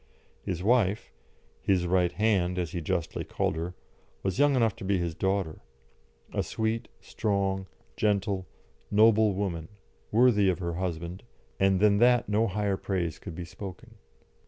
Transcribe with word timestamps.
His 0.41 0.63
wife, 0.63 1.11
"his 1.61 1.85
right 1.85 2.11
hand," 2.11 2.57
as 2.57 2.71
he 2.71 2.81
justly 2.81 3.23
called 3.23 3.55
her, 3.55 3.75
was 4.23 4.39
young 4.39 4.55
enough 4.55 4.75
to 4.77 4.83
be 4.83 4.97
his 4.97 5.13
daughter 5.13 5.59
a 6.33 6.41
sweet, 6.41 6.87
strong, 6.99 7.67
gentle, 7.95 8.47
noble 8.89 9.35
woman, 9.35 9.67
worthy 10.11 10.49
of 10.49 10.57
her 10.57 10.73
husband, 10.73 11.21
and 11.59 11.79
than 11.79 11.99
that 11.99 12.27
no 12.27 12.47
higher 12.47 12.77
praise 12.77 13.19
could 13.19 13.35
be 13.35 13.45
spoken. 13.45 13.97